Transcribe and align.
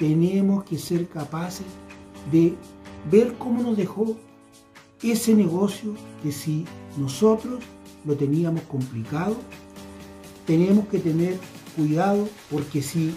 tenemos 0.00 0.64
que 0.64 0.78
ser 0.78 1.06
capaces 1.08 1.66
de 2.32 2.54
ver 3.10 3.34
cómo 3.36 3.62
nos 3.62 3.76
dejó 3.76 4.16
ese 5.02 5.34
negocio 5.34 5.94
que 6.22 6.32
si 6.32 6.64
nosotros 6.96 7.62
lo 8.06 8.16
teníamos 8.16 8.62
complicado, 8.62 9.36
tenemos 10.46 10.88
que 10.88 10.98
tener 10.98 11.38
cuidado 11.76 12.26
porque 12.50 12.80
si 12.80 13.14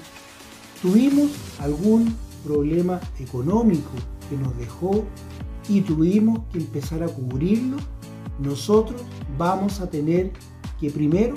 tuvimos 0.81 1.31
algún 1.59 2.13
problema 2.46 3.00
económico 3.18 3.92
que 4.29 4.36
nos 4.36 4.56
dejó 4.58 5.06
y 5.70 5.81
tuvimos 5.81 6.42
que 6.52 6.58
empezar 6.58 7.02
a 7.02 7.08
cubrirlo, 7.08 7.78
nosotros 8.40 9.02
vamos 9.38 9.79
a 9.79 9.90
tener 9.90 10.34
que 10.81 10.90
primero 10.90 11.36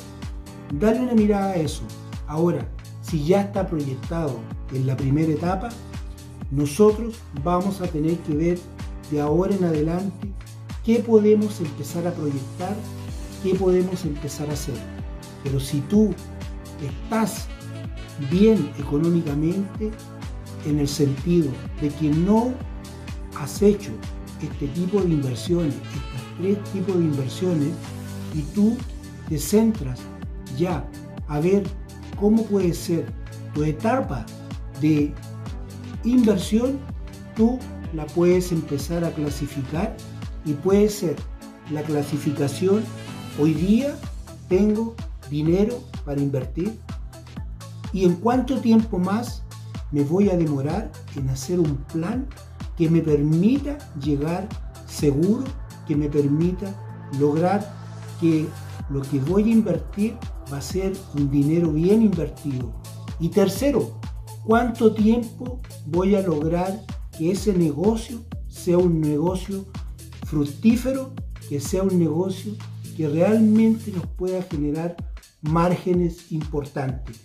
darle 0.81 1.03
una 1.03 1.15
mirada 1.15 1.53
a 1.53 1.57
eso. 1.57 1.83
Ahora, 2.27 2.69
si 3.09 3.25
ya 3.25 3.43
está 3.43 3.66
proyectado 3.66 4.41
en 4.72 4.86
la 4.86 4.96
primera 4.96 5.32
etapa, 5.32 5.68
nosotros 6.50 7.17
vamos 7.44 7.81
a 7.81 7.86
tener 7.86 8.18
que 8.18 8.35
ver 8.35 8.58
de 9.11 9.21
ahora 9.21 9.54
en 9.54 9.64
adelante 9.64 10.32
qué 10.85 11.00
podemos 11.00 11.61
empezar 11.61 12.07
a 12.07 12.12
proyectar, 12.12 12.75
qué 13.43 13.54
podemos 13.54 14.04
empezar 14.04 14.48
a 14.50 14.54
hacer. 14.54 14.76
Pero 15.45 15.61
si 15.61 15.81
tú 15.82 16.14
estás 16.82 17.46
bien 18.31 18.72
económicamente, 18.79 19.90
en 20.64 20.81
el 20.81 20.89
sentido 20.89 21.48
de 21.81 21.90
que 21.90 22.09
no 22.11 22.53
has 23.39 23.62
hecho 23.62 23.93
este 24.43 24.67
tipo 24.68 25.00
de 25.00 25.11
inversiones, 25.11 25.75
estos 25.75 26.39
tres 26.39 26.73
tipos 26.73 26.98
de 26.98 27.04
inversiones, 27.04 27.68
y 28.34 28.43
tú 28.54 28.76
te 29.29 29.39
centras 29.39 30.00
ya 30.59 30.84
a 31.29 31.40
ver 31.40 31.64
cómo 32.16 32.44
puede 32.44 32.75
ser 32.75 33.06
tu 33.55 33.64
etapa 33.64 34.25
de 34.80 35.12
inversión, 36.05 36.78
tú 37.34 37.58
la 37.94 38.06
puedes 38.06 38.52
empezar 38.52 39.05
a 39.05 39.11
clasificar 39.11 39.97
y 40.45 40.53
puede 40.53 40.89
ser 40.89 41.17
la 41.70 41.83
clasificación, 41.83 42.83
hoy 43.41 43.55
día 43.55 43.97
tengo 44.48 44.95
dinero 45.31 45.83
para 46.05 46.20
invertir 46.20 46.78
y 47.92 48.05
en 48.05 48.14
cuánto 48.17 48.61
tiempo 48.61 48.98
más 48.98 49.42
me 49.92 50.03
voy 50.03 50.30
a 50.30 50.36
demorar 50.36 50.91
en 51.17 51.28
hacer 51.30 51.58
un 51.58 51.77
plan 51.92 52.27
que 52.77 52.91
me 52.91 53.01
permita 53.01 53.78
llegar 54.01 54.48
seguro, 54.86 55.45
que 55.86 55.97
me 55.97 56.08
permita 56.08 56.75
lograr 57.19 57.75
que 58.20 58.47
lo 58.91 59.03
que 59.03 59.19
voy 59.20 59.45
a 59.45 59.53
invertir 59.53 60.17
va 60.52 60.58
a 60.58 60.62
ser 60.62 60.92
un 61.14 61.30
dinero 61.30 61.72
bien 61.72 62.02
invertido. 62.02 62.72
Y 63.19 63.28
tercero, 63.28 64.00
¿cuánto 64.44 64.94
tiempo 64.94 65.61
voy 65.86 66.14
a 66.14 66.22
lograr 66.22 66.84
que 67.16 67.33
ese 67.33 67.52
negocio 67.52 68.25
sea 68.48 68.78
un 68.78 69.00
negocio 69.00 69.67
fructífero, 70.24 71.12
que 71.48 71.61
sea 71.61 71.83
un 71.83 71.98
negocio 71.98 72.52
que 72.97 73.08
realmente 73.08 73.92
nos 73.92 74.06
pueda 74.06 74.42
generar 74.42 74.97
márgenes 75.42 76.30
importantes? 76.33 77.17